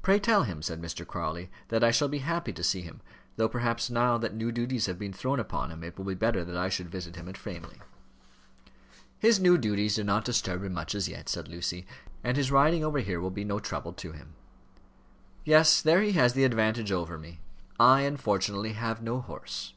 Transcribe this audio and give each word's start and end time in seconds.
"Pray 0.00 0.18
tell 0.18 0.44
him," 0.44 0.62
said 0.62 0.80
Mr. 0.80 1.06
Crawley, 1.06 1.50
"that 1.68 1.84
I 1.84 1.90
shall 1.90 2.08
be 2.08 2.20
happy 2.20 2.50
to 2.50 2.64
see 2.64 2.80
him; 2.80 3.02
though, 3.36 3.46
perhaps, 3.46 3.90
now 3.90 4.16
that 4.16 4.32
new 4.34 4.50
duties 4.50 4.86
have 4.86 4.98
been 4.98 5.12
thrown 5.12 5.38
upon 5.38 5.70
him, 5.70 5.84
it 5.84 5.98
will 5.98 6.06
be 6.06 6.14
better 6.14 6.46
that 6.46 6.56
I 6.56 6.70
should 6.70 6.88
visit 6.88 7.14
him 7.16 7.28
at 7.28 7.36
Framley." 7.36 7.78
"His 9.18 9.38
new 9.38 9.58
duties 9.58 9.96
do 9.96 10.02
not 10.04 10.24
disturb 10.24 10.64
him 10.64 10.72
much 10.72 10.94
as 10.94 11.10
yet," 11.10 11.28
said 11.28 11.46
Lucy. 11.46 11.86
"And 12.24 12.38
his 12.38 12.50
riding 12.50 12.82
over 12.82 13.00
here 13.00 13.20
will 13.20 13.30
be 13.30 13.44
no 13.44 13.58
trouble 13.58 13.92
to 13.92 14.12
him." 14.12 14.32
"Yes; 15.44 15.82
there 15.82 16.00
he 16.00 16.12
has 16.12 16.32
the 16.32 16.44
advantage 16.44 16.90
over 16.90 17.18
me. 17.18 17.40
I 17.78 18.00
unfortunately 18.04 18.72
have 18.72 19.02
no 19.02 19.20
horse." 19.20 19.74